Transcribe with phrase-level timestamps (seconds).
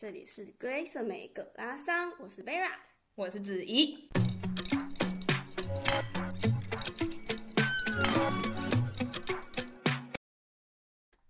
[0.00, 2.70] 这里是 Grace 美葛拉桑，我是 Vera，
[3.16, 4.08] 我是子怡。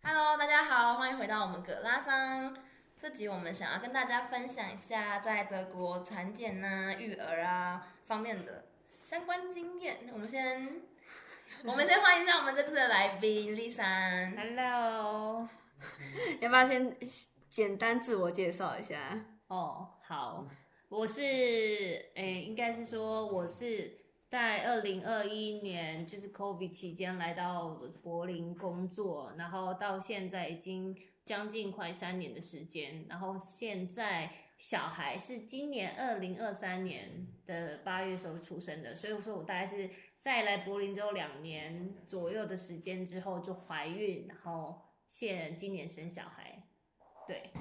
[0.04, 2.56] Hello，大家好，欢迎回到我们葛拉桑。
[2.96, 10.08] 这集我们想要跟大家分享一下在德国产检啊、育儿啊方面的相关经验。
[10.12, 10.80] 我们先，
[11.66, 14.32] 我们先欢迎一下我们这次的来宾丽珊。
[14.36, 15.48] Hello，
[16.38, 16.96] 要不要先？
[17.50, 20.46] 简单自我介绍一下哦，好，
[20.88, 21.20] 我是
[22.14, 23.92] 诶、应该是说我是
[24.28, 27.74] 在二零二一年就是 COVID 期间来到
[28.04, 46.49] 柏林工作，然后到现在已经将近快三年的时间，然后现在小孩是今年二零二三年的八月时候出生的，所以我说我大概是在来柏林之后两年左右的时间之后就怀孕，然后现今年生小孩。
[47.30, 47.52] 对，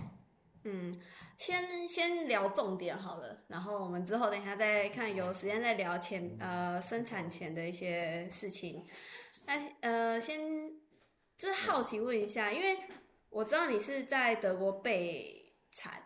[0.64, 0.91] 嗯，
[1.38, 8.84] 先先聊重点好了，然后我们之后等一下再看有时间再聊前呃生产前的一些事情。
[9.45, 10.39] 那呃先
[11.38, 12.80] 就是好奇问一下，因为
[13.30, 16.02] 我知道你是在德国备产，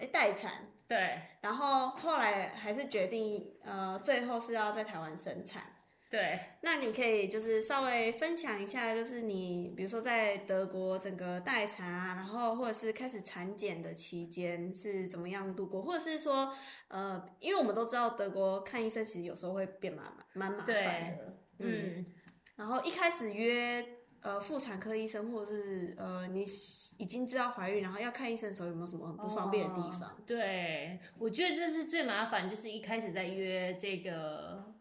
[0.00, 5.73] 哎待产，对，然后后来还是决定呃最后是要在台湾生产。
[6.10, 16.54] 对，那你可以就是稍微分享一下，就是你比如说在德国整个待产啊，然后或者是开始产检的期间是怎么样度过，或者是说
[16.86, 22.06] 呃，因为我们都知道德国看医生其实有时候会变麻蛮麻烦的，嗯，嗯，
[22.54, 23.84] 然后一开始约
[24.20, 26.44] 呃妇产科医生，或者是呃你
[26.96, 30.02] 已经知道怀孕，然后要看医生的时候有没有什么很不方便的地方？
[30.10, 34.73] 哦，对，我觉得这是最麻烦，就是一开始在约这个。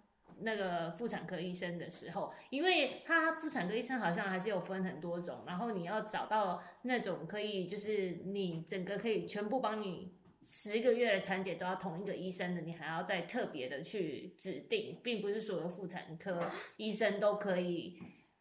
[0.44, 16.46] 那个妇产科医生的时候，因为他妇产科医生好像还是有分很多种，然后你要找到那种可以就是你整个可以全部帮你十个月的产检都要同一个医生的，你还要再特别的去指定，并不是所有妇产科
[16.78, 17.98] 医生都可以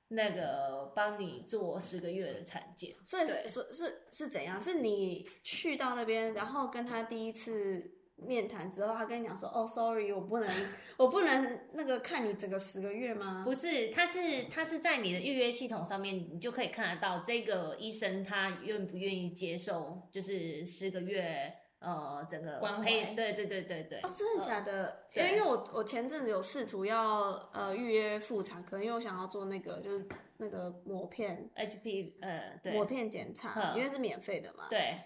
[0.09, 2.95] 那个帮你做十个月的产检。
[3.05, 4.61] 所以是是是是怎样？
[4.61, 8.02] 是你去到那边，然后跟他第一次。
[8.27, 10.49] 面谈之后，他跟你讲说：“哦，sorry，我不能，
[10.97, 22.85] 我不能那个看你整个十个月吗？”不是，他是他是在你的预约系统上面，你就可以看得到这个医生他愿不愿意接受，就是十个月呃整个关怀。
[23.15, 24.01] 对对对对对。
[24.01, 25.05] 哦，真的假的？
[25.15, 30.07] 呃、因为因为我我前阵子有试图要呃预约妇产科，因为我想要做那个就是
[30.39, 34.67] 那个膜片 HP 呃对抹片检查，因为是免费的嘛。
[34.71, 34.99] 对。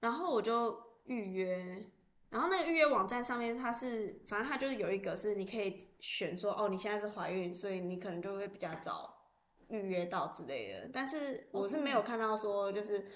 [0.00, 1.84] 然后我就预约。
[2.34, 9.28] 然后那个预约网站上面，它是反正它就是有一个是你可以选说哦，你现在是怀孕，所以你可能就会比较早
[9.68, 10.90] 预约到之类的。
[10.92, 13.06] 但是我是没有看到说就是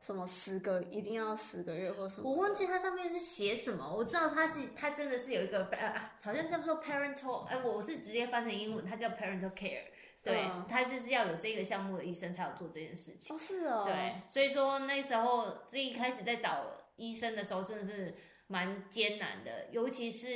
[0.00, 2.30] 什么十个一定要十个月或什么。
[2.30, 9.82] 我忘记它上面是写什么，我知道它是它真的是有一个呃，好像叫做 parental，哎，我是直接翻成英文，它叫 parental care，
[10.24, 13.36] 对，它就是要有这个项目的医生才有做这件事情。
[13.36, 13.82] 哦，是哦。
[13.84, 16.64] 对，所以说那时候这一开始在找
[16.96, 18.14] 医生的时候，真的是。
[18.48, 20.28] 蛮艰难的，尤其是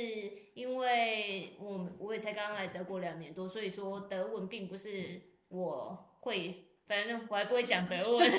[0.53, 8.31] 因为我我也才刚刚来德国两年多，所以说德文并不是我会，反正我还不会讲德文。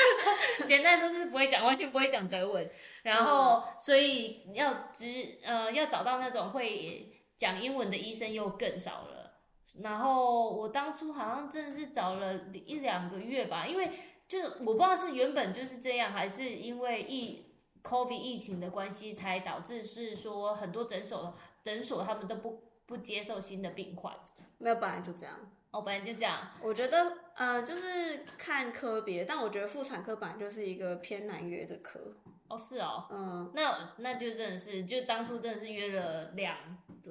[0.66, 2.70] 简单说就是不会讲，完全不会讲德文。
[3.02, 9.40] 然后所以要只呃要找到那种会讲英文的医生又更少了。
[9.82, 13.90] 然后我当初好像真的是找了一两个月吧，因为
[14.26, 17.46] 就是我不知道是原本就是这样，还是因为一。
[17.82, 24.12] COVID 疫情的关系，才导致是说很多诊所诊所他们都不不接受新的病患。
[24.58, 25.34] 没有，本来就这样。
[25.70, 26.48] 哦，本来就这样。
[26.60, 32.00] 我觉得呃，就是看科别，但我觉得妇产科本来就是一个偏难约的科。
[32.48, 33.06] 哦，是哦。
[33.10, 36.56] 嗯，那那就真的是，就当初真的是约了两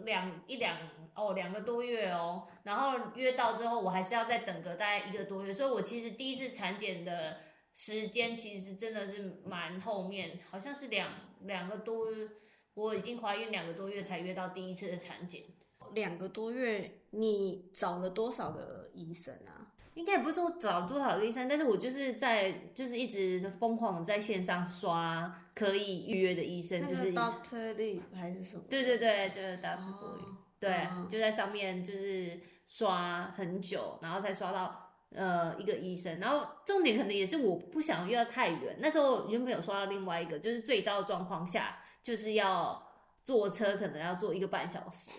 [0.04, 0.78] 两一两
[1.14, 7.38] 哦两个多月哦，然后约到之后，我还是要再等个大概一个多月，所以我其实第一次产检的。
[7.80, 12.08] 时间其实真的是蛮后面，好像是两两个多，
[12.74, 15.44] 我已经怀孕两个多月才约到第一次的产检。
[15.94, 19.76] 两个多月，你找了多少个医生啊？
[19.94, 28.64] 应该也不是说找了多少个医生，但是我就是在就是一直疯狂在线上刷可以预约的医生，就是 Doctor Lee 还是什么？
[28.68, 34.87] 对对对，就是 Doctor Lee，对，就在上面就是刷很久，然后才刷到。
[35.16, 38.78] 呃，一个医生，然后重点可能也是我不想约太远。
[38.80, 42.82] 那时候原本有说到另外一个，就是最糟的状况下，就是要
[43.24, 45.12] 坐车，可能要坐一个半小时，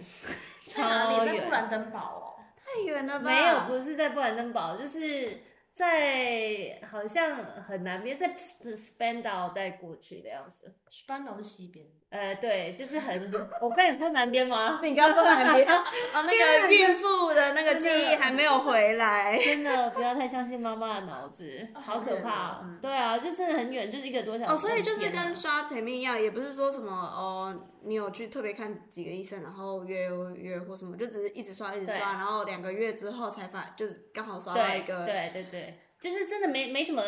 [0.67, 1.27] 超远。
[1.27, 3.31] 在布兰登堡哦，太远了吧？
[3.31, 5.41] 没有，不是在布兰登堡，就是
[5.79, 7.37] 在好像
[7.69, 10.75] 很南边，在 Spandau 再过去的样子。
[10.91, 11.87] Spandau 是西边。
[12.11, 13.21] 呃，对，就是很，
[13.61, 14.81] 我跟你说南边吗？
[14.83, 15.85] 你刚刚说南边啊，
[16.27, 22.61] 那个孕妇的那个记忆还没有回来，真的不要太相信妈妈的脑子，好可怕。
[22.83, 24.53] 对啊，就真的很远，就是一个多小时。
[24.53, 27.55] 哦，所以就是跟刷甜蜜一样，也不是说什么哦，
[27.89, 35.05] 你有去特别看几个医生，然后约约或什么，就只是一直刷一直刷，然后两个月之后才发，就是刚好刷到一个。
[35.05, 37.03] 对对对，就是真的没没什么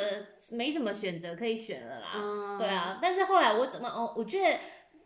[0.53, 2.59] 没什么选择可以选了啦。
[2.59, 4.59] 对啊，但是后来我怎么哦，我觉得。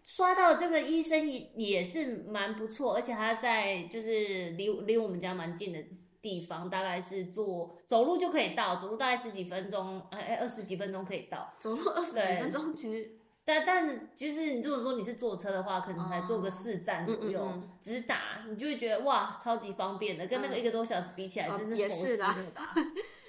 [0.06, 5.82] 刷到这个医生也也是蛮不错，而且他在就是离离我们家蛮近的
[6.20, 11.50] 地方，大概是坐走路就可以到，走路大概十几分钟，哎哎二十几分钟可以到。
[11.58, 13.10] 走路二十几分钟其实，
[13.44, 22.74] 但但就是你如果说你是坐车的话，可能才坐个四站左右，哦嗯嗯嗯直达你就会觉得哇超级方便的，跟那个一个多小时比起来，真是也是的吧？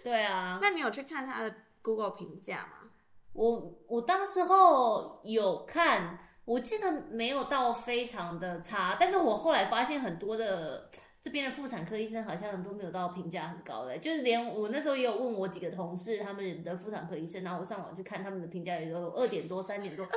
[0.03, 0.59] 对啊。
[0.61, 2.89] 那你有去看他的 Google 评价吗？
[3.33, 6.17] 我我当时候有看。
[6.45, 10.87] 我记得没有到非常的差，但是我后来发现很多的
[11.25, 20.07] 这边的妇产科医生好像都没有到评价很高的，就是连我那时候也有问我几个同事他们的妇产科医生，然后我上网去看他们的评价也都有二点多、三点多，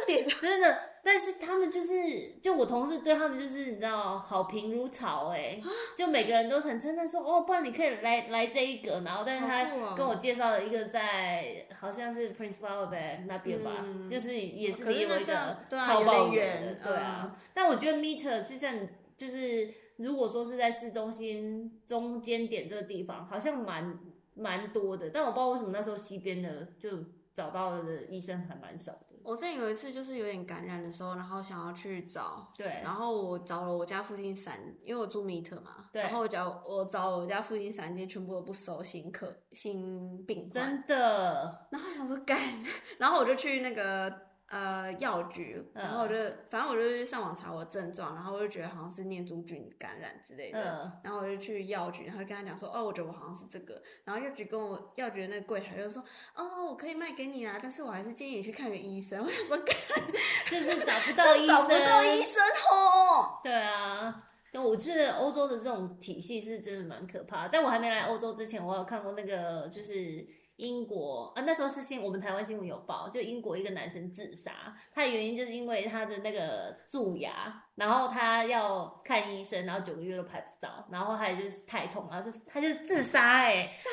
[0.43, 0.79] 真的。
[1.03, 5.59] 但是他们就是，就我同事对他们就是你知道好评如潮哎，
[5.97, 17.35] 就每个人都很称赞说哦，不然你可以来来这一个，然后但是他跟我介绍了一个在好像是 Prince Albert 那边吧，就是也是离我一个超远的，对啊。
[17.55, 18.75] 但我觉得 Meter 就像
[19.17, 19.88] 就是。
[19.99, 23.99] 如果说是在市中心中间点这个地方，好像蛮
[24.35, 26.91] 蛮多的，但我不知道为什么那时候西边的就
[27.35, 29.07] 找到的医生还蛮少的。
[29.25, 42.39] 我之前有一次就是有点感染的时候，然后想要去找，对，然后我找了我家附近三，因为我住米特嘛，对，然后我找我找我家附近三间全部都不收新客新病患，真的，然后想说干，
[42.99, 44.28] 然后我就去那个。
[44.51, 56.03] 呃，药局，然后我就，嗯、反正我就去上网查我的症状，然后我就觉得好像是念珠菌感染之类的，嗯、然后我就去药局，然后就跟他讲说，哦，我觉得我好像是这个，然后药局跟我药局的那个柜台就说，
[56.35, 59.21] 哦，我可以卖给你啊，但是我还是建议你去看个医生。
[59.23, 62.43] 我想说，就是 找不到医生，找不到医生
[62.73, 63.39] 哦。
[63.43, 67.51] 对啊，但我觉得欧洲的这种体系是真的蛮可怕的。
[67.51, 70.27] 在我还没来欧洲之前，我有看过那个，就是。
[70.59, 83.89] 英国啊，那时候是新，我们台湾新闻有报，就英国一个男生自杀，他的原因就是因为他的那个蛀牙，然后他要看医生，然后九个月都排不到，然后还有就是太痛，然后就他就自杀，哎，傻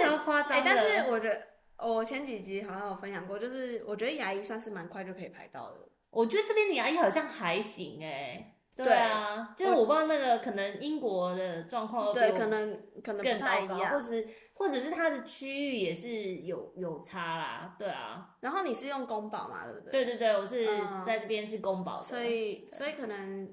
[0.00, 1.42] 眼，超夸张但是我觉得
[1.78, 5.76] 我前几集好像有分享过，就是我觉得牙医算是蛮快就可以排到的。
[6.10, 8.56] 我觉得这边的牙医好像还行，哎。
[8.76, 12.72] 对啊，就是我不知道那个可能英国的状况对，可能
[13.04, 14.16] 可能不太一样，或者
[14.60, 18.36] 或者是它的区域也是有有差啦，对啊。
[18.40, 20.04] 然后你是用公保嘛，对不对？
[20.04, 20.66] 对对对，我是
[21.06, 23.50] 在这边是公保的，所以所以可能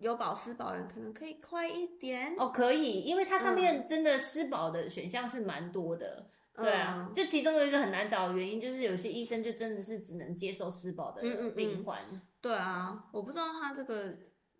[0.00, 6.26] 有保私保人可能可以快一点哦，可以，因为它上面真的私保的选项是蛮多的，
[6.56, 7.08] 对啊。
[7.14, 12.00] 就其中有一个很难找的原因，就是有些医生就真的是只能接受私保的病患。
[12.42, 14.12] 对啊，我不知道他这个。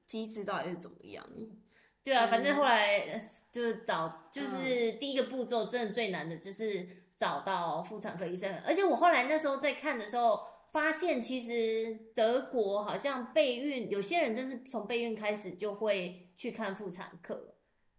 [0.09, 1.23] 机制到底是怎么样？
[2.09, 3.21] 对啊，反正后来
[3.53, 6.87] 就是找，就是第一个步骤，真的最难的就是
[7.19, 8.51] 找到妇产科医生。
[8.65, 10.41] 而且我后来那时候在看的时候，
[10.73, 17.57] 发现其实德国好像备孕，有些人真是从备孕开始就会去看妇产科。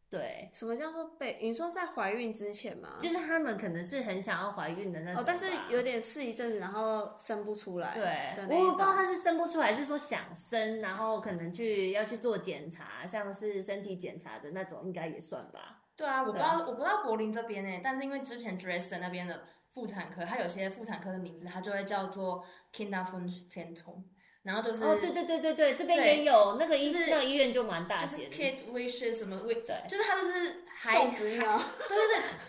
[0.09, 1.37] 对，什么叫做备？
[1.39, 2.97] 你说在怀孕之前吗？
[2.99, 7.93] 就是他们可能是很想要怀孕的那种，哦，但是有点试一阵子，然后生不出来。
[7.93, 15.83] 对，我不知道他是生不出来，还是说想生，然后可能去要去做检查，像是身体检查的那种，应该也算吧。
[15.95, 24.03] 对啊，我不知道，我不知道柏林这边诶，但是因为之前 Dresden 那边的妇产科，它有些妇产科的名字，它就会叫做 Kinderwunschzentrum。
[24.49, 31.95] 然后就是哦，对对对对对，这边也有那个医那个医院就蛮大的，就是 Kid Wishes 什么 Wish，对，就是他就是送子鸟，对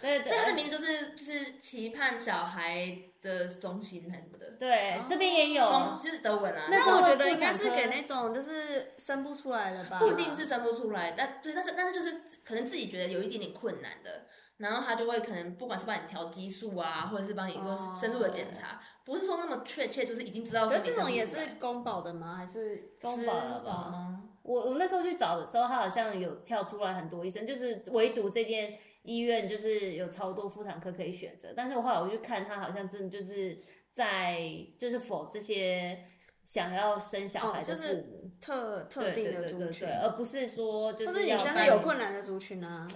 [0.00, 5.66] 对 对，所以他的名字就是就是期盼小孩的中心还是什么的，对，这边也有，
[6.02, 6.68] 就是德文啊。
[6.70, 14.24] 但是我觉得应该是给那种就是生不出来的吧，不一定是生不出来，但对，但是但是就是可能自己觉得有一点点困难的。
[14.60, 20.76] 然后他就会可能不管是帮你调激素啊，或者是帮你做深入的检查，不是说那么确切，就是已经知道是。
[20.76, 22.36] 可是这种也是公保的吗？
[22.36, 24.20] 还是公保的吧？
[24.42, 31.48] 我我那时候去找的时候，他好像有跳出来很多医生，就是唯独这间医院就是有超多妇产科可以选择。
[31.56, 33.58] 但是我后来我去看，他好像真的就是
[33.90, 34.38] 在
[34.78, 36.04] 就是否这些
[36.44, 42.86] 想要生小孩的父母特特定的族群，而不是说就是你真的有困难的族群啊。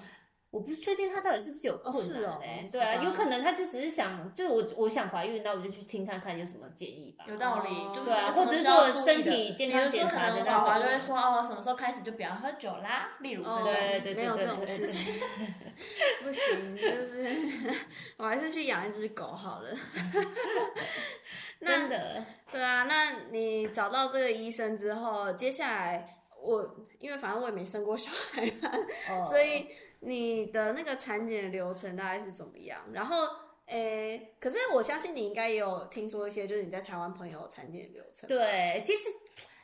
[0.55, 7.25] 我不确定他到底是不是有困难哎、哦是哦对啊，有可能他就只是想，就我我想怀孕，那我就去听看看有什么建议吧。
[7.27, 13.63] 有道理，哦就是对啊或者是需要注意做身的体健康比如说检查的那可能宝宝种就会说哦，什么时候开始就不要喝酒啦，例如这种。
[13.63, 15.21] 哦对对对没有这种事情，
[16.23, 17.37] 不行，就是
[18.17, 19.69] 我还是去养一只狗好了。
[21.61, 26.07] 那真的，对啊，那你找到这个医生之后，接下来
[26.41, 28.71] 我因为反正我也没生过小孩嘛，
[29.11, 29.67] 哦所以
[30.07, 32.79] 你的那个产检流程大概是怎么样？
[32.93, 33.27] 然后，
[33.67, 38.29] 诶，可是我相信你应该也有听说一些，就是你在台湾朋友产检流程。
[38.29, 39.09] 对，其实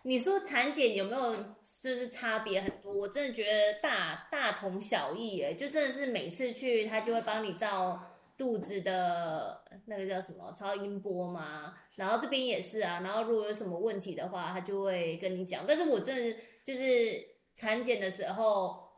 [0.03, 1.35] 你说产检有没有
[1.83, 2.91] 就是差别很多？
[2.91, 8.01] 我真的觉得大大同小异诶，就真的是每次去他就会帮你照
[8.39, 15.65] 肚子的那个叫什么超音波嘛，然后这边也是啊，然后如果有什么问题的话，他就会跟你讲。
[15.69, 17.23] 但是我真的就是
[17.55, 18.89] 产检的时候。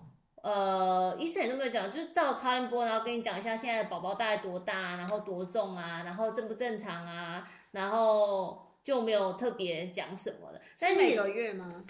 [0.42, 10.60] 呃，医生也都没有讲，就是照超音波，然后跟你讲一下现在的宝宝大概多大，然后多重啊，然后正不正常啊，然后就没有特别讲什么的。
[10.80, 11.84] 但是是每个月吗？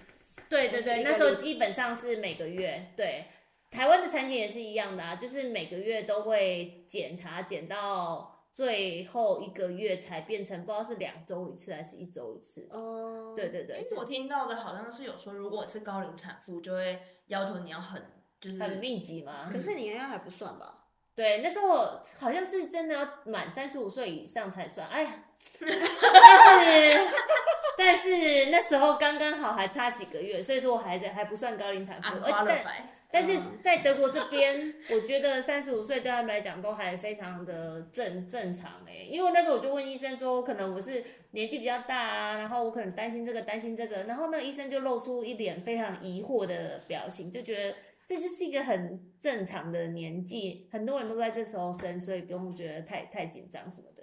[0.51, 3.25] 对对对，那时候基本上是每个月，对，
[3.71, 12.69] 台湾的产检也是一样的啊，就是每个月都会检查，检到最后一个月才变成不知道是两周一次还是一周一次。
[12.71, 18.03] 哦，对对对哎，，我听到的好像是有说，如果是高龄产妇，就会要求你要很
[18.43, 19.49] 就是很密集嘛。
[19.51, 20.75] 可是你应该还不算吧？
[21.17, 24.89] 对，那时候好像是真的要满三十五岁以上才算。
[24.89, 25.25] 哎呀，
[25.61, 27.11] 但是
[27.79, 32.09] 但是那时候刚刚好还差几个月，所以说我还在还不算高龄产妇。
[32.09, 32.89] 按而但花了白。
[33.15, 47.77] 但是在德国这边，我觉得三十五岁对他们来讲都还非常的正正常哎、因为那时候我就问医生说，可能我是年纪比较大啊，然后我可能担心这个担心这个，然后那个医生就露出一脸非常疑惑的表情，就觉得
[48.13, 54.03] 这就是一个很正常的年纪，很多人都在这时候生，所以不用觉得太太紧张什么的。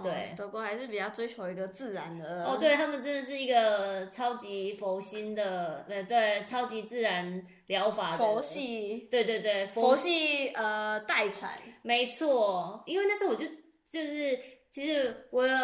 [0.00, 2.44] 对哦德国还是比较追求一个自然的。
[2.44, 11.58] 哦，对他们真的是一个超级佛心的，呃，对，超级自然疗法的佛系，对对对，佛系呃待产。
[11.82, 13.44] 没错，因为那时候我就
[13.90, 14.38] 就是，
[14.70, 15.56] 其实我有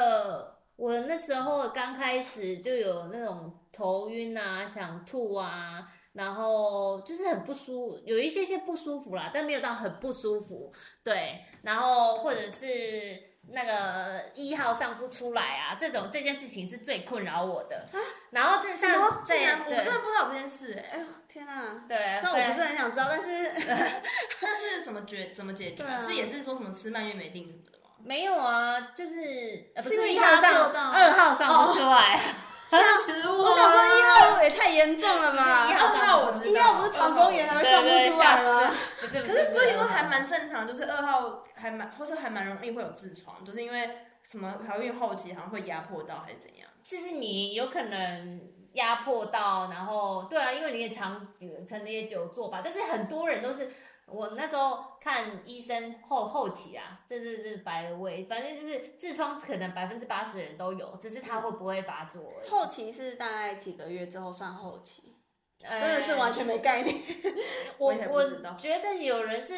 [0.76, 10.72] 我那时候刚开始就有那种头晕啊、想吐啊，然后就是很不舒有一些些不舒服啦，但没有到很不舒服。
[11.02, 17.88] 对，然后或者是那个一号上不出来啊，这种这件事情是最困扰我的。
[18.30, 19.24] 然后这什么像？
[19.26, 21.84] 这样我真的不知道这件事哎、哎呦天哪！
[21.88, 23.50] 对，虽然我不是很想知道，但是
[24.40, 27.90] 但是什么决怎么解决、啊是也是说什么吃蔓越莓定什么的吗？
[28.04, 32.20] 没有啊，就是呃不是一号上二号上不出来。
[32.66, 33.44] 吓死我！
[33.44, 35.68] 我想说一号也太严重了吧？
[35.70, 38.74] 一二号我知道，一号不是膀胱炎还会上不出来吗？
[39.00, 43.90] 不是不可是不是是都还蛮正常，就是二号还蛮，或是还蛮容易会有痔疮，就是因为
[44.22, 46.68] 什么怀孕后期好像会压迫到还是怎样？
[46.82, 48.40] 就是你有可能
[48.72, 51.26] 压迫到，然后对啊，因为你也常
[51.68, 53.70] 可能也久坐吧，但是很多人都是。
[54.06, 62.48] 我那时候看医生后后期啊，这是是白胃，反正就是痔疮可能百分之八十的人都有，只是他会不会发作而已。
[62.48, 65.16] 后期是大概几个月之后算后期，
[65.62, 66.94] 呃真的是完全没概念。
[67.78, 68.24] 我我
[68.56, 69.54] 觉得有人是，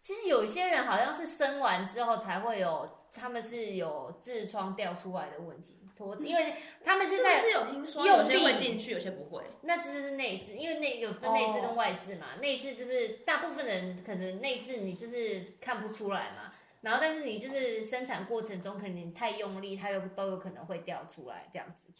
[0.00, 9.44] 其实有些人好像是生完之后才会有，他们是有痔疮掉出来的问题，脱因为他们是在是有听说有些会进去，有些不会？
[9.62, 12.28] 那其实是内痔，因为内有分内痔跟外痔嘛。
[12.40, 21.92] 内痔就是大部分人可能内痔你就是看不出来嘛，然后但是你就是生产过程中可能你太用力，它有都有可能会掉出来这样子。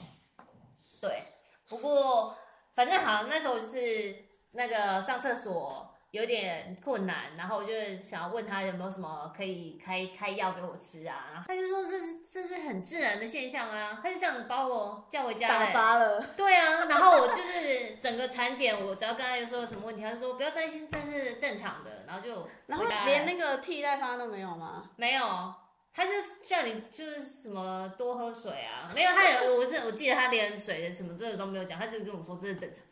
[1.02, 1.24] 对，
[1.68, 2.34] 不过
[2.74, 4.16] 反正好，那时候就是
[4.52, 15.66] 那个上厕所有点困难，然后我就想要问他有没有什么可以开开药给我吃啊，然后他就说这是这是很自然的现象啊，他就这样把我叫回家打。
[15.66, 24.90] 发了，对啊，然后我就是整个产检，我只要跟他说有什么问题，他就说不要担心，这是正常的，然后就然后连那个替代方案都没有吗？
[24.96, 25.54] 没有，
[25.94, 26.10] 他就
[26.44, 32.82] 叫你就是什么多喝水啊，没有，他有我这我记得他连水的什么这个都没有讲，他就跟我说这是正常。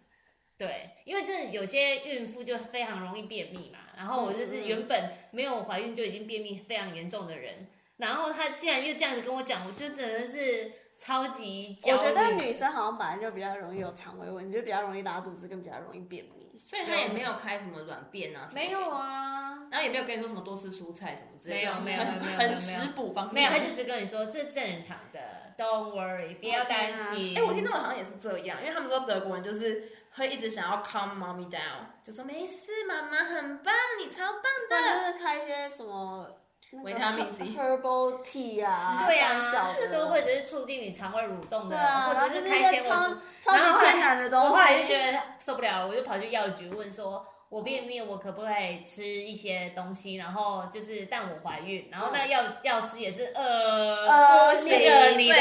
[0.58, 11.98] 对，因为这有些孕妇就非常容易便秘嘛，然后我就是原本没有怀孕就已经便秘非常严重的人，然后她竟然又这样子跟我讲，我就真的是超级焦虑。
[11.98, 16.32] 我觉得女生好像本来就比较容易有肠胃问题，就比较容易拉肚子，更比较容易便秘。
[16.58, 27.38] 所以她也没有开什么软便啊，没有，啊，然后也没有跟你说什么多吃蔬菜什么之类的，没有没有 没有没有很食补方面，没有，她就只跟你说这正常的，Don't worry，不要担心。
[27.38, 29.84] 哎、我听他们好像也是这样，因为他们说德国人就是
[30.14, 34.68] 会一直想要 calm mommy down，就说没事，妈妈很棒，你超棒的。
[34.70, 36.26] 但就是开一些什么
[36.82, 43.16] 维他命 C、herbal tea 啊，对啊小的，都或者是促进你肠胃蠕动的，或者是开一些超素。
[43.40, 44.46] 超级天然的东西。
[44.46, 47.26] 我后来就觉得受不了，我就跑去药局问说。
[47.50, 50.16] 我便秘，我可不可以吃一些东西？
[50.16, 55.34] 然后就是，但我怀孕，然后那个药药师也是，呃，呃，那个你的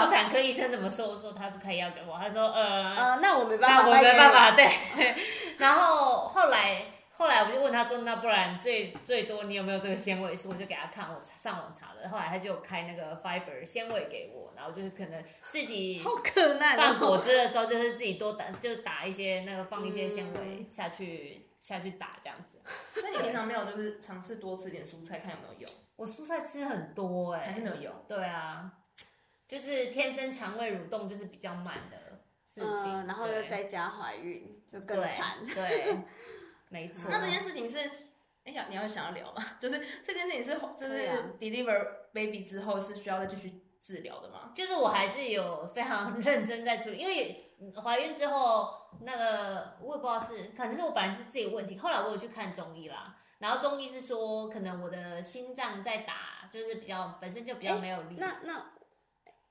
[0.00, 1.08] 妇产科医生怎么说？
[1.08, 4.66] 我说他不开药给我，他说，呃，呃，那我没办法，那我没办法，对。
[5.58, 6.95] 然后后来。
[7.18, 12.06] 后来我就问他说：“那不然最最多你有没有这个纤维素？”我就给他看，我上网查的。
[12.10, 16.76] 后来他就开那个 fiber 纤维给我，然后就是可能自己好可爱。
[16.76, 22.60] 放果汁的时候，就是自己多打，就打一些那个放一些纤维下去、嗯、下去打这样子。
[23.02, 25.70] 那你平常没有就是尝试多吃点蔬菜，看有没有用？
[25.96, 27.92] 我蔬菜吃很多哎、欸，还是没有用。
[28.06, 28.70] 对啊，
[29.48, 35.38] 就是天生肠胃蠕动就是比较慢的事情，嗯、然后又在家怀孕，就更惨。
[35.42, 35.54] 对。
[35.54, 35.96] 对
[36.70, 37.78] 没错，那这件事情是，
[38.44, 39.44] 哎呀，你要想要聊吗？
[39.60, 41.08] 就是这件事情是，就是
[41.38, 44.52] deliver baby 之后是需要再继续治疗的吗？
[44.54, 48.68] 就是我还是有非常 认真在处理，因为怀孕之后
[49.02, 58.16] 那个我也不知道是，可能是我本来是自己问题，后来我有去看中医啦，然后中医是说可能我的心脏在打，就是比较本身就比较没有力。
[58.18, 58.72] 那那。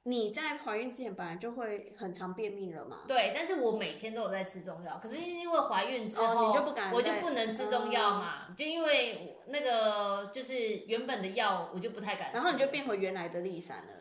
[0.07, 2.99] 你在怀孕之前本来就会很常便秘了嘛？
[3.07, 10.53] 对，但是我每天都有在吃中药，可是因为怀孕之后，哦、你就不敢，我就不能吃中药嘛，嗯、就因为那个就是
[10.85, 13.93] 原本的药我就不太敢吃，然后你就变回原来的丽珊了，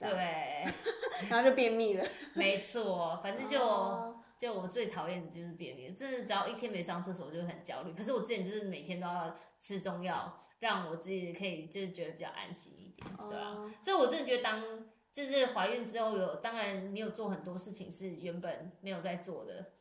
[0.00, 0.64] 对，
[1.30, 2.04] 然后就便秘了，
[2.34, 14.60] 没错，反正就、哦、就我最讨厌的就是便秘，就是只要一天没上厕所我就很焦虑，可是我之前就是每天都要吃中药，让我自己可以就是觉得比较安心一点，对啊，哦、所以我真的觉得当。
[15.12, 19.72] 就是怀孕之后有，当然你有做很多事情是原本没有在做的。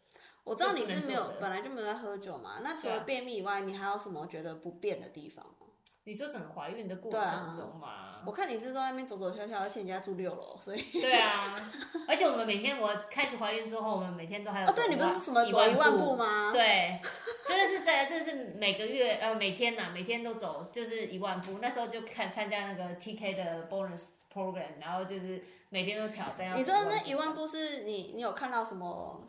[0.44, 2.60] 我知道你是没有，本来就没有在喝酒嘛。
[2.64, 5.68] 那除了便秘以外，你还有什么觉得不便的地方吗？
[6.04, 8.11] 你说整个怀孕的过程中嘛、啊？
[8.26, 10.82] 我看你是在那边走走跳跳，而且你家住六楼，所以。
[10.94, 11.56] 对啊，
[12.08, 14.68] 而且我们每天，我开始怀孕之后，我们每天都还有。
[14.68, 16.52] 哦，对，你不是什么走一万步吗？
[16.54, 17.00] 对，
[17.48, 21.60] 真的是在，这是每个月呃每天呐，每天都走就是一万步。
[21.62, 24.04] 那时候就看参加那个 TK 的 bonus
[24.34, 25.44] program，然后就是。
[25.74, 26.54] 每天都挑战。
[26.54, 29.24] 你说那一万步是你，你有看到什么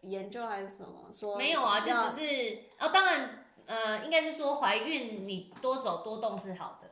[0.00, 1.36] 研究还是什么说？
[1.36, 6.83] 没有啊，就只是哦，当然，呃，应该是说怀孕你多走多动是好的。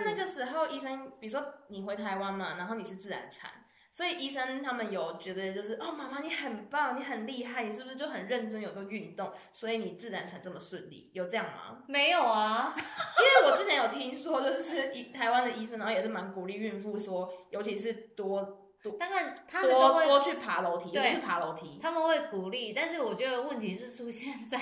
[0.00, 3.50] 那那个时候医生，比如说你回台湾嘛，然后你是自然产。
[3.94, 11.10] 所以医生他们有觉得就是哦，妈妈你很棒，你很厉害，你是不是就很认真有做运动，所以你自然产这么顺利？
[11.12, 11.76] 有这样吗？
[11.86, 12.82] 没有啊，因
[13.44, 18.42] 为我之前有听说，就是台湾的医生，然后也是蛮鼓励孕妇说，尤其是多
[18.82, 24.58] 多，当然他们都会多多去爬楼梯，尤其是爬楼梯，他们会鼓励，但是我觉得问题是出现在。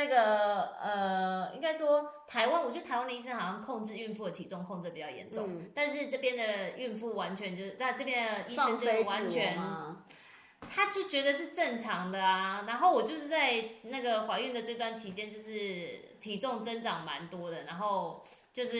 [0.00, 9.58] 那个呃，应该说台湾，我觉得台湾的医生好像控制孕妇的体重控制比较严重，嗯、但是这边的孕妇完全就是，那这边的医生就完全，
[10.60, 12.64] 他就觉得是正常的啊。
[12.66, 18.78] 然后我就是在那个怀孕的这段期间，就是体重增长蛮多的，然后就是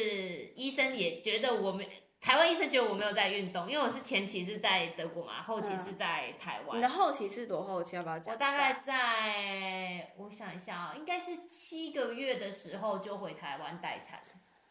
[0.57, 1.85] 医生也觉得我们。
[2.21, 6.79] 台湾医生觉得我没有在运动，因为我是前期是在德国嘛，后期是在台湾。
[6.79, 7.97] 你的后期是多后期？
[7.97, 8.35] 要不要讲？
[8.35, 14.21] 我大概在，我想一下啊，应该是七个月的时候就回台湾待产。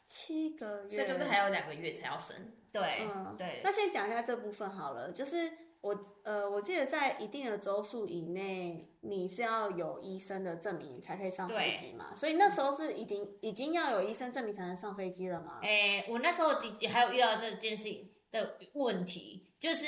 [0.06, 2.36] 七个月，所以就是还有两个月才要生。
[2.72, 3.62] 对，嗯，对。
[3.64, 5.52] 那先讲一下这部分好了，就是。
[5.82, 12.14] 我呃，我记得在一定的周数以内，你是要有医生的证明才可以上飞机嘛。
[12.16, 15.60] 所以那时候是已经已经要有医生证明才能上飞机了吗？
[15.62, 15.68] 哎、
[16.02, 19.86] 欸，我那时候的还有遇到这件事情的问题，就是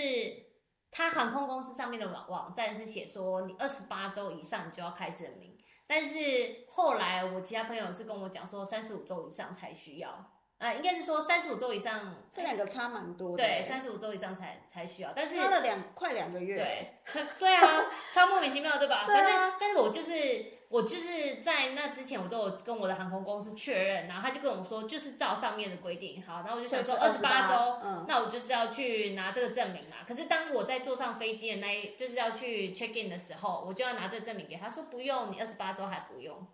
[0.89, 10.31] 他航空公司上面的网网站是写说你二十八周以上你就要开证明，但是后来我其他朋友是跟我讲说三十五周以上才需要。
[10.61, 13.37] 啊，应该是说三十五周以上，这两个差蛮多的。
[13.37, 16.55] 对，三十五周以上才才需要，但是差了两快两个月。
[16.55, 19.03] 对，对啊，超莫名其妙，对吧？
[19.09, 19.17] 对啊。
[19.17, 26.21] 反正，但是我就是我就是在那之前，我都有跟我的航空公司确认，然后他就跟我说，就是照上面的规定。
[26.21, 29.97] 好，然后我就想说二十八周，嗯，那我就是要去拿这个证明嘛。
[30.07, 36.47] 可是当我在坐上飞机的那一，就是要去 check in 的时候，我就要拿这个证明给他说不用，你二十八周还不用。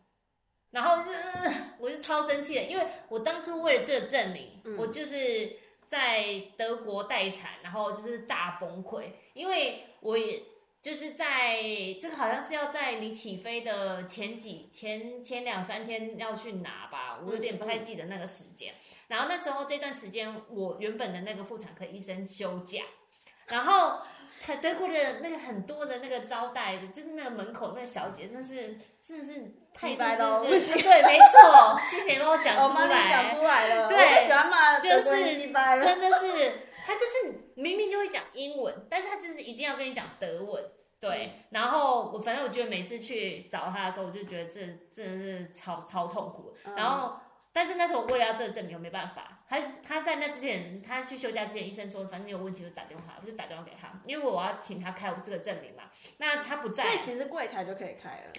[0.71, 1.19] 然后就是，
[1.79, 6.23] 我就超生气的，因为我当初为了这个证明，嗯、我就是在
[6.57, 10.43] 德国待产，然后就是大崩溃，因为我也
[10.81, 11.61] 就是在
[11.99, 18.73] 这个好像是要在你起飞的前几前前两三天要去拿吧，我有点不太记得那个时间。
[18.73, 22.83] 嗯嗯、然后那时候这段时间，我原本的那个妇产科医生休假，
[23.47, 24.01] 然后
[24.61, 40.63] 德国的那个很多的那个招待的，就是那个门口那个小姐，真是真的是太白了， 对，没错，谢谢帮我讲出来，讲出来了，对，我喜欢骂就是真的是，他就是明明就会讲英文，但是他就是一定要跟你讲德文，
[40.99, 44.61] 对，嗯、然后我反正我觉得每次去找他的时候，我就觉得这
[44.93, 47.19] 真的是超超痛苦，嗯、然后。
[47.53, 49.39] 但是那时候为了要这个证明，我没办法。
[49.49, 55.85] 他他在那之前，他去休假之前，医生说反正你有问题就打电话，我就打电话给他，因为我要请他开我这个证明嘛。
[56.17, 58.31] 那他不在，所以其实柜台就可以开了。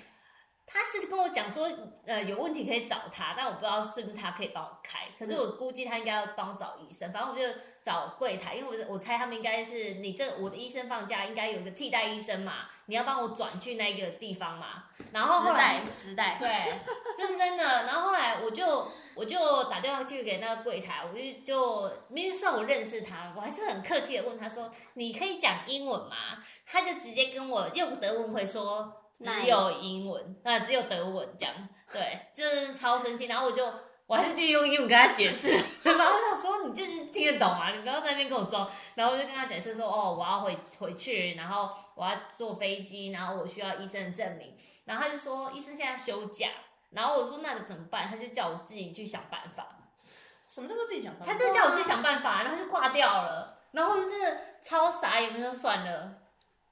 [0.68, 1.68] 他是跟我讲说，
[2.04, 5.08] 呃，有问题可以找他，但我不知道是不是他可以帮我开。
[5.18, 7.42] 可是我估计他应该要帮我找医生，反正我就
[7.82, 14.84] 找柜台，因为我我猜他们应该是你这我的医生放假，应该有一个替代医生嘛，你要帮我转去那个地方嘛。
[15.12, 16.74] 然后后来直代，对，
[17.16, 17.64] 这是真的。
[17.86, 18.88] 然后后来我就。
[19.18, 31.54] 我就打电话去给那个柜台，我就就明明算我认识他，我还是很客气的问他说：“你可以讲英文吗？”他就直接跟我用德文回说：“只有英文，那只有德文这样。”
[31.92, 33.26] 对，就是超生气。
[33.26, 33.64] 然后我就
[34.06, 35.50] 我还是继续用英文跟他解释，
[35.84, 37.70] 然后我想说：“你就是听得懂啊？
[37.74, 46.48] 你不要在那边跟我装。”然后我就跟他解释说：“哦，我要回回去，然后我要坐飞机，然后我需要医生的证明。”然后他就说：“医生现在休假。”
[46.92, 48.08] 然后我说那怎么办？
[48.08, 49.66] 他就叫我自己去想办法。
[50.48, 51.32] 什么叫做自己想办法？
[51.32, 53.58] 他真的叫我自己想办法，然后就挂掉了。
[53.72, 56.10] 然后就是超傻，也没有算了，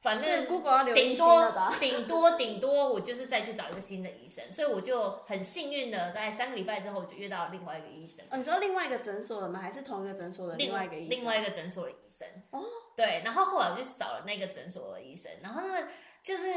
[0.06, 4.44] 反正 Google 要留顶多顶多顶多我就是再去找一个新的医生。
[4.52, 8.24] 所以我就很幸运的在三个礼拜之后我就约到了另外一个医生。
[8.30, 9.58] 哦，你说另外一个诊所的吗？
[9.60, 11.10] 还是同一个诊所的另外一个医生？
[11.10, 12.28] 另外一个诊所的医生。
[12.52, 12.62] 哦。
[12.96, 15.88] 对，然后后来我就去找了那个诊所的医生，然后那个。
[16.22, 16.48] 就是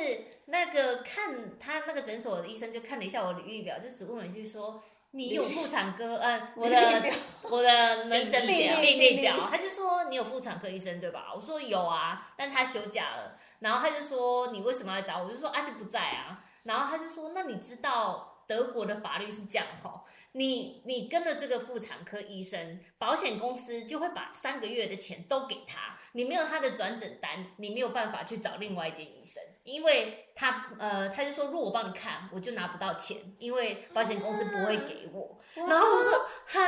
[0.45, 4.81] 那个看他那个诊所的医生就看了一下我履历表，就只问了一句说
[5.11, 6.15] ：“你有妇产科？
[6.21, 7.03] 嗯，我的
[7.43, 20.01] 我的门诊表病历表。”他就说：“你有妇产科医生对吧？”我说：“有啊，但是他休假了。”然后他就说：“你为什么来找我？”我就说：“啊，就不在啊。”然后他就说：“那你知道德国的法律是这样吼？
[20.33, 35.39] 你你跟了这个妇产科医生，保险公司就会把三个月的钱都给他。”你没有他的转诊单，你没有办法去找另外一间医生，因为他呃，他就说，如果我帮你看，我就拿不到钱，因为保险公司不会给我。
[35.53, 36.11] 然后我说，
[36.47, 36.59] 哈，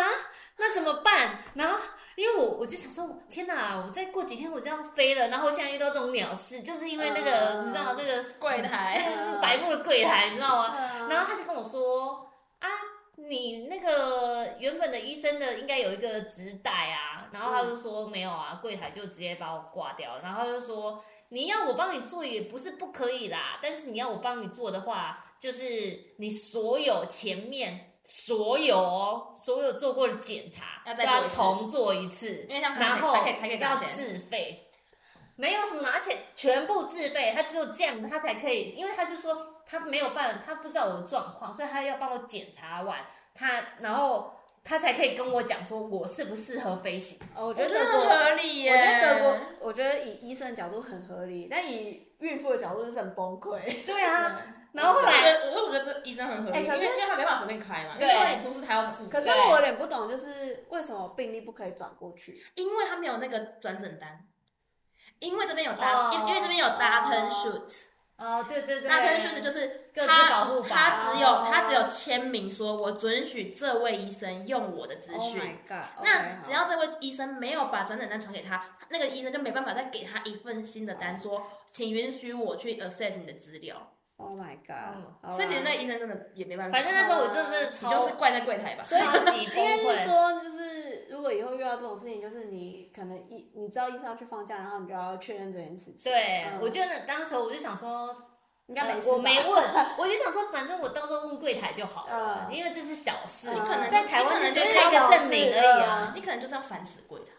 [0.57, 1.43] 那怎么办？
[1.55, 1.79] 然后
[2.15, 9.03] 因为我我就想说，天哪，我再过几天我就要飞了，然后现在遇到这种鸟事，就是因为那个、uh, 你知道那个柜台，
[9.41, 12.20] 白木的柜台，你知道吗？Uh, 然后他就跟我说。
[13.31, 34.67] 你那个原本的医生的应该有一个直带啊，然后他就说没有啊，柜台就直接把我挂掉，然后他就说你要我帮你做也不是不可以啦，但是你要我帮你做的话，就是你所有前面所有哦，所有做过的检查要再要重做一次，因为然后要自费，
[35.37, 42.99] 没有什么拿钱，全部自费，他只有这样他才可以，因为他就说他没有办法，他不知道我的状况，所以他要帮我检查完。
[43.33, 47.19] 他然后他才可以跟我讲说，我适不适合飞行。
[47.35, 48.71] 哦，我觉得德国合理耶。
[48.71, 53.85] 我觉得德国，我觉得以医生的角度很合理，但以孕妇的角度就是很崩溃。
[53.85, 54.39] 对啊，
[54.73, 57.95] 然后后来，我觉得这医生很合理，因为因为他没办法随便开嘛。
[57.97, 59.07] 对，因为你出事他要付。
[59.07, 62.43] 可是我有点不懂，就是为什么病例不可以转过去？
[62.55, 64.27] 因为他没有那个转诊单，
[65.19, 67.85] 因为这边有搭，因为这边有 Datenschutz。
[68.21, 75.41] 哦，对对对，那跟确实就是他，他只有他只有签名说，我准许这位医生用我的资讯。
[76.03, 83.91] 那只要这位医生没有把转诊单传给他，那个医生就没办法再给他一份新的单，说，请允许我去 access 你的资料。
[84.21, 85.31] Oh my god！
[85.31, 86.77] 所以其实那医生真的也没办法。
[86.77, 88.83] 反正那时候我就是你就是怪在柜台吧。
[88.83, 89.01] 所以
[89.43, 96.11] 应该是说，就是如果以后遇到这种事情，就是你可能医你知道医生要去放假，然后你就要确认这件事情。
[96.11, 98.15] 对，我觉得当时我就想说，
[98.67, 99.09] 应该没事。
[99.09, 99.63] 我没问，
[99.97, 103.51] 我就想说，反正我到时候问柜台就好了，因为这是小事。
[103.53, 107.31] 你可能在台湾可能就是开个证明而已啊，你可能就是要烦死柜台。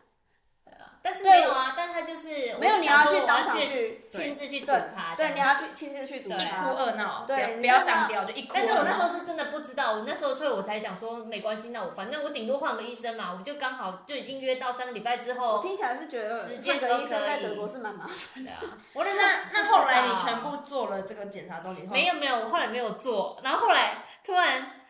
[1.05, 8.53] 但是没有啊，但他就是没有，你要去当场去亲自去堵他，对，你要去亲自去堵他，一哭二闹，对，不要上吊就一哭。
[8.55, 15.61] 但是我那时候是真的不知道，我那时候所以我才想说没关系，那我反正我顶多换个医生嘛，我就刚好就已经约到三个礼拜之后。
[15.61, 18.59] 听起来是觉得时间的医生在德国是蛮麻烦的啊。
[18.95, 19.11] 我那
[19.53, 24.81] 那后来你全部做了这个检查之后，没有没有，我后来没有做，然后后来突然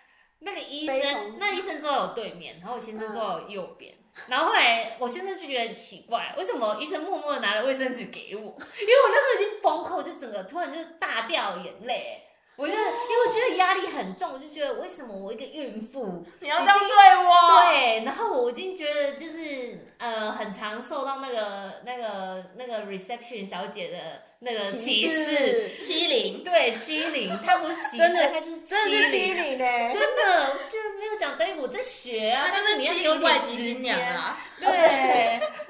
[0.40, 3.94] 那个医生，那医生坐在我对面，然后我先生坐在我右边。
[4.28, 8.42] 然后后来，我现在就觉得很奇怪，为什么医生默默的拿了卫生纸给我？
[8.80, 12.22] 因为我那时候已经崩溃，就整个突然就大掉眼泪。
[12.54, 16.86] 我就因为我觉得压力很重，我就觉得为什么我一个孕妇， 你要这样对
[17.24, 17.70] 我？
[17.70, 29.58] 对，然后我已经觉得就是呃，很常受到那个那个那个 reception 小姐的那个歧视、欺凌，对欺凌，她不是歧视，她是真的是欺凌。
[29.58, 34.68] 呢，真的就没有讲，等于我在学啊，但是你要给我外籍新娘啊，对，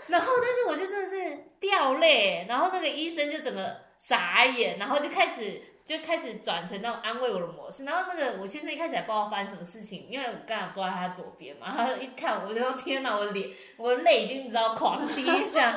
[0.08, 5.62] 然后但是我就真的是掉泪，然后那个医生就整个傻眼，然后就开始。
[5.84, 15.74] 就开始转成那种安慰我的模式，然后那个我先生一开始还不知道发生什么事情，因为我刚好坐在他左边嘛，他 一看我就说天哪，我的脸，我的泪已经你知道狂滴这样，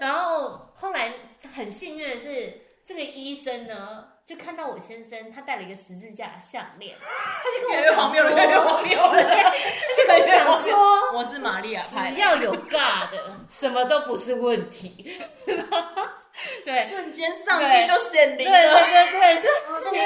[0.00, 1.12] 然后后来
[1.54, 8.64] 很幸运的是，这个医生呢就看到我先生他戴了一个十字架项链，他就跟我讲说，他就跟
[10.16, 13.14] 我讲说，我是玛利亚，只要有 God，
[13.52, 15.20] 什么都不是问题。
[16.64, 18.58] 对，瞬间上帝就显灵了。
[18.58, 20.02] 对对对对，父神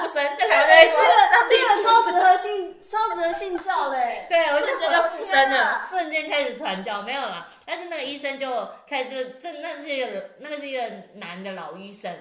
[0.00, 1.08] 父神在台湾，这个
[1.50, 4.26] 这个超值和信超值和信教嘞。
[4.28, 7.46] 对，我就觉得附身了，瞬间开始传教，没有啦。
[7.66, 10.82] 但是那个医生就开始就这那是一个那个是一个
[11.14, 12.12] 男的老医生，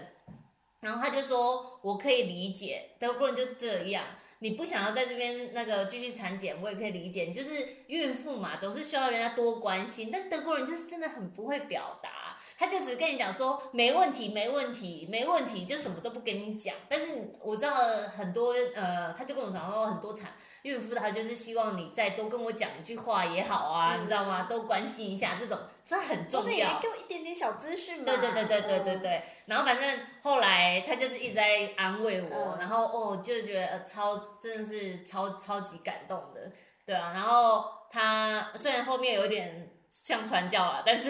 [0.82, 4.04] 然后他就说，我可以理解，德国人就是这样。
[4.40, 7.24] 你不想要在这边那个继续产检，我也可以理解。
[7.24, 7.50] 你就是
[7.88, 10.10] 孕妇嘛，总是需要人家多关心。
[10.12, 16.76] 但德国人就是真的很不会表达，他就只跟你讲说没问题，没问题，没问题，就什么都不跟你讲。
[16.88, 17.76] 但是我知道
[18.16, 20.32] 很多呃，他就跟我讲说很多产
[20.68, 24.44] 孕妇他就是希望你再多跟我讲一句话也好啊，嗯、你知道吗？
[24.44, 25.58] 多关心一下这种。
[25.86, 28.04] 这很重要，给我一点点小资讯嘛。
[28.06, 29.24] 对对对对对对对。
[29.46, 36.52] 然后反正后来他就是一直在安慰我，嗯、然后哦，就觉得超真的是超超级感动的，
[36.86, 37.12] 对啊。
[37.14, 41.10] 然后他虽然后面有点像传教了，但是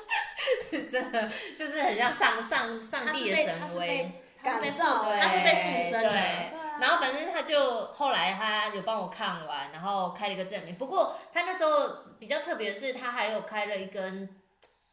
[0.90, 4.10] 真的就是很像上上上帝的神威，
[4.42, 6.67] 感召，他是被附身的。
[6.80, 10.74] 然后反正他就后来他有帮我看完，然后开了一个证明。
[10.76, 11.88] 不过他那时候
[12.18, 14.28] 比较特别的是，他还有开了一根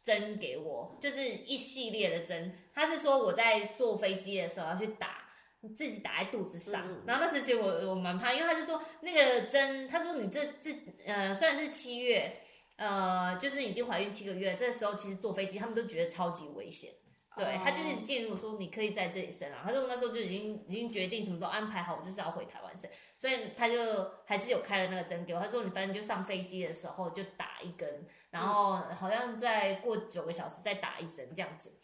[0.02, 2.58] 针给我，就是一系列的针。
[2.74, 5.28] 他是说我在坐飞机的时候要去打，
[5.74, 6.82] 自己打在肚子上。
[6.86, 10.70] 嗯、然后那时其实我我蛮怕，因为他就说那个针，他说你这这
[11.06, 12.40] 呃虽然是七月，
[12.76, 16.90] 呃就是已经怀孕七个月，这时候其实坐飞机他们都觉得超级危险。
[17.36, 19.60] 对，他就是建议我说，你可以在这里生啊。
[19.62, 25.40] 他说我那时候就已经已经决定什么都安排好，我就是要回台湾生，所以他就还是有开了那个针给我。
[25.40, 31.75] 他说你反正就上飞机的时候就打一根，然后好像再过九个小时再打一针这样子。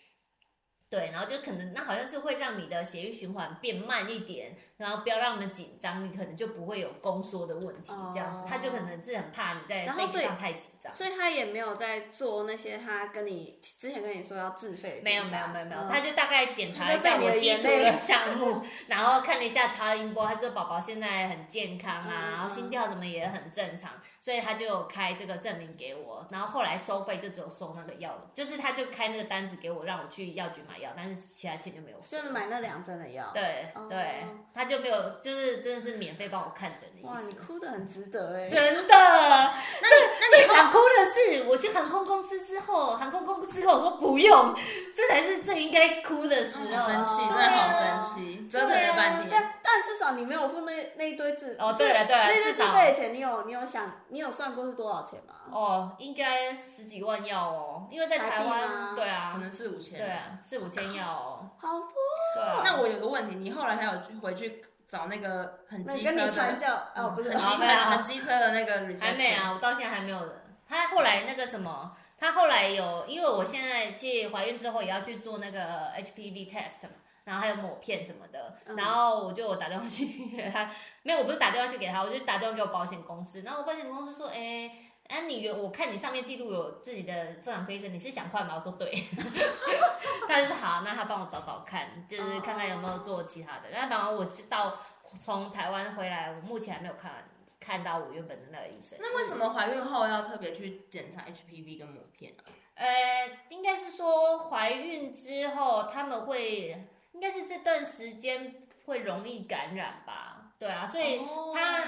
[0.92, 7.94] 对，然后就可能那好像是会让你的血液循环变慢一点，然后不要让我们紧张，你可能就不会有宫缩的问题。
[8.12, 15.00] 这样子，他就可能是很怕你在飞机上太紧张，所以他也没有在做那些他跟你之前跟你说要自费。
[15.02, 30.90] 没有没有没有没有，他就大概检查一下我基础的项目，然后看了一下超音波，他说宝宝现在很健康啊，然后心跳什么也很正常，所以他就开这个证明给我，然后后来收费就只有收那个药，就是他就开那个单子给我，让我去药局买药。
[30.96, 33.32] 但是其他钱就没有收，就是买那两针的药。
[33.34, 37.08] 对对，他就没有，就是真的是免费帮我看诊的意思。
[37.08, 38.48] 哇，你哭的很值得哎！
[38.48, 38.94] 真的。
[38.94, 44.54] 那那最想哭的是，我去航空公司之后，航空公司跟我说不用，
[44.94, 46.88] 这才是最应该哭的时候。
[46.88, 49.28] 生气，真的好生气，折腾了半天。
[49.28, 55.34] 但但至少你没有付那那一堆字哦，对了对了，那堆自费的钱，你有你有想你有算过是多少钱吗？
[55.50, 61.88] 哦，应该十几万要哦，因为在台湾，对啊，可能四五千，对啊，四五千要哦， 好多。
[62.34, 70.32] 对啊，那我有个问题，你后来还有去回去找那个很机车的，哦，不是很机车很机车的那个，还没啊，我到现在还没有人。
[70.68, 80.06] 他后来那个什么，他后来有，因为我现在去怀孕之后也要去做那个 HPV test 嘛，然后还有抹片什么的，然后我就打电话去
[80.36, 80.70] 给 他，
[81.02, 84.88] 没有，我不是打电话去给他，我就打电话给我保险公司，然后我保险公司说，哎。
[85.08, 88.54] 哎，啊、你我看你上面记录有自己的妇产科医生，你是想换吗？
[88.54, 88.88] 我说对，
[90.28, 93.68] 他就说好，那他帮我找找看，就是看看有没有做其他的。
[93.68, 94.78] 然后反正我是到
[95.20, 98.96] 从台湾回来，我目前还没有看看到我原本的那个医生。
[99.02, 102.42] 那为什么怀孕后要特别去检查 HPV 跟抹片呢？
[102.74, 108.54] 呃，应该是说怀孕之后他们会，应该是这段时间
[108.86, 110.52] 会容易感染吧？
[110.58, 111.20] 对啊，所以
[111.54, 111.80] 他。
[111.80, 111.84] 哦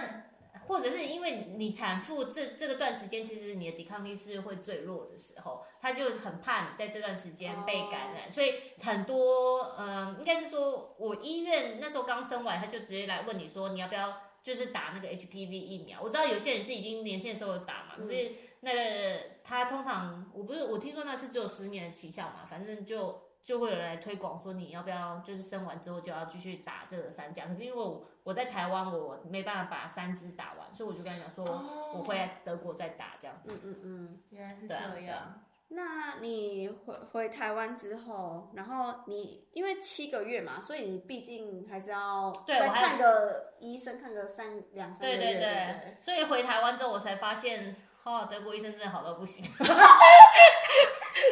[0.67, 16.01] 或者是因为你产妇这这个段时间，其实你的抵抗力是会最弱的时候，他就很怕你在这段时间被感染，所以很多嗯，应该是说我医院那时候刚生完，他就直接来问你说你要不要就是打那个 HPV 疫苗。
[16.01, 31.45] 我知道有些人是已经年轻的时候有打嘛，可是那个他通常我不是我听说那是只有十年的期效嘛，反正就就会有人来推广说你要不要就是生完之后就要继续打这个三价，可是因为我我在台湾我没办法把三支打完，所以我就跟他讲说
[31.93, 33.51] 我会来德国再打这样子。
[33.53, 35.41] 嗯嗯嗯，原来是这样。
[35.69, 45.17] 那你回回台湾之后，然后你因为七个月嘛，所以你毕竟还是要再看个医生，看个三两三个月。
[45.17, 49.45] 对对对，所以回台湾之后，我才发现，哦，德国医生真的好到不行。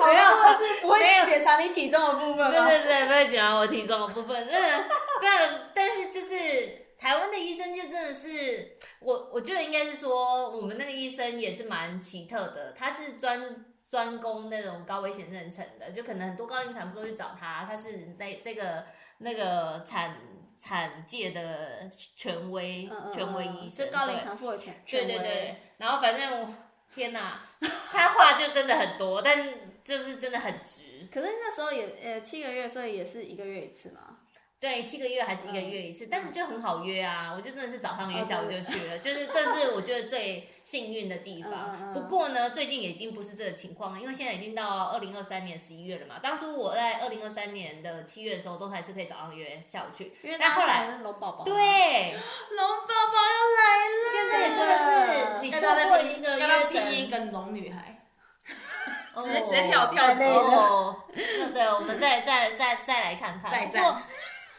[0.01, 0.23] 没有，
[0.59, 2.51] 是不会检查你体重的部分。
[2.51, 4.49] 对对对，不会检查我体重的部分。
[4.51, 4.89] 但
[5.21, 13.67] 但但是就是台湾的医生就真的是，我我觉得应该是说，我们那个医生也是蛮奇特的，他是专。
[13.85, 18.87] 专攻那种高危险妊娠的，就可能很多高龄产妇都去找他，他是那这个
[19.19, 20.17] 那个产
[20.59, 24.83] 产界的权威嗯嗯权威医生，就高龄产妇的权。
[24.87, 26.55] 对对对，然后反正
[26.95, 27.39] 天呐，
[27.91, 29.49] 他话就真的很多，但
[29.83, 31.09] 就是真的很直。
[31.13, 34.19] 可是那时候也呃七个月，所以也是一个月一次嘛。
[34.63, 37.33] 对，七个月还是一个月一次，嗯、但是就很好约啊！
[37.37, 41.77] 我就真的是早上约，下午就去了，就是这是我觉得最幸运的地方。
[41.83, 46.21] 嗯、不过呢，最近已经不是这个情况了，因为现在已经到二零二三年十一月了嘛。
[46.23, 50.13] 当初我在二零二三年的七月的时候，都还是可以早上约，下午去。
[50.23, 58.01] 因为但后来龙宝宝，对，龙宝宝要来了，现在真的是你错过一个月，第一个龙女孩，
[59.21, 60.25] 直接直接跳跳走。
[60.25, 61.03] 哦，
[61.53, 63.51] 对，我们再再再再来看看。
[63.51, 64.01] 再战。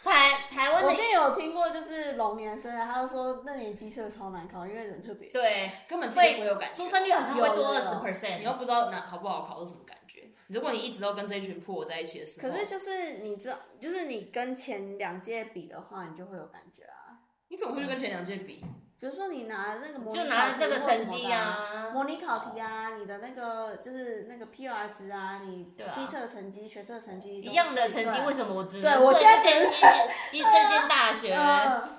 [0.04, 10.30] 台台湾，我之前有听过，就是龙年生的，他就说那年鸡舍超难考，因为人特别对，根本自己不会有感觉，出生率好像会多二十 percent，你又不知道哪考不好考是什么感觉。
[10.48, 17.24] 如果你一直都跟这一群破我在一起的时候，可是就是你知道，就是你跟前两届比的话，你就会有感觉啊。
[17.48, 18.63] 你怎么会去跟前两届比？
[19.04, 29.68] 比如说你拿那个模拟就拿这个成绩啊，模拟考题啊，你的那个就是那个 PR 值啊，你机测成绩、学测成绩一样的成绩，为什么我只能对我现在只
[30.32, 31.38] 一这间大学，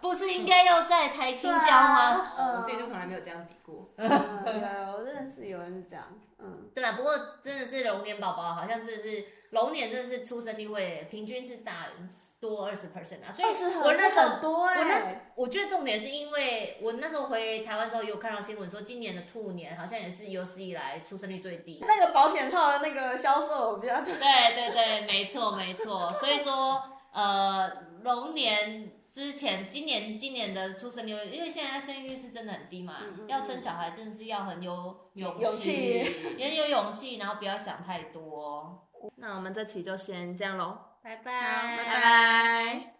[0.00, 2.32] 不是应该要在台青交吗？
[2.38, 3.86] 我自己就从来没有这样比过。
[3.98, 6.06] 对，我认识有人是这样，
[6.38, 7.12] 嗯，对啊，不过
[7.42, 9.26] 真的是龙年宝宝，好像真的是。
[9.54, 11.86] 龙年真的是出生率会平均是大
[12.40, 21.78] 多二十 percent 啊，所以我那时候多哎、欸，我那我觉得重点是因为我那时候回台湾的时候有看到新闻说，今年的兔年好像也是有史以来出生率最低。
[21.86, 27.70] 那个保险套的那个销售比较对对对，没错没错，所以说呃
[28.02, 36.04] 龙年之前今年今年的出生率，因为现在生育率是真的很低嘛，嗯嗯嗯要生小孩真的是要很有勇气，
[36.36, 38.83] 也很有勇气，然后不要想太多。
[39.16, 42.93] 那我们这期就先这样喽，拜拜，拜拜。